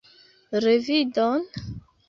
Revidon? 0.65 1.41